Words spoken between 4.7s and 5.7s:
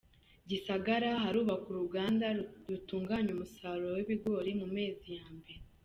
mezi ya mbere